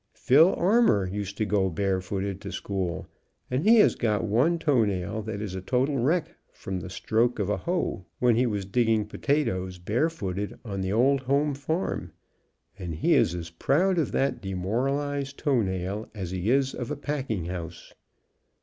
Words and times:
Phil. 0.15 0.55
Armour 0.55 1.05
used 1.05 1.37
to 1.37 1.45
go 1.45 1.69
barefooted 1.69 2.41
to 2.41 2.51
school, 2.51 3.05
and 3.51 3.63
he 3.65 3.75
has 3.75 3.93
got 3.93 4.23
one 4.23 4.57
toe 4.57 4.83
nail 4.83 5.21
that 5.21 5.43
is 5.43 5.53
a 5.53 5.61
total 5.61 5.99
wreck 5.99 6.33
from 6.51 6.79
the 6.79 6.89
stroke 6.89 7.37
of 7.37 7.51
a 7.51 7.57
hoe 7.57 8.03
when 8.17 8.35
he 8.35 8.47
was 8.47 8.65
digging 8.65 9.05
potatoes 9.05 9.77
barefooted, 9.77 10.57
on 10.65 10.81
the 10.81 10.91
old 10.91 11.19
home 11.21 11.53
farm, 11.53 12.11
and 12.79 12.95
he 12.95 13.13
is 13.13 13.35
as 13.35 13.51
proud 13.51 13.99
of 13.99 14.11
that 14.11 14.41
demoralized 14.41 15.37
toe 15.37 15.61
nail 15.61 16.09
as 16.15 16.31
he 16.31 16.49
is 16.49 16.73
of 16.73 16.89
a 16.89 16.95
packing 16.97 17.45
house. 17.45 17.93